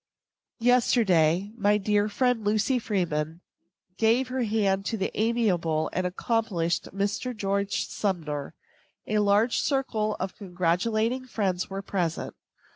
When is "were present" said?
11.69-12.33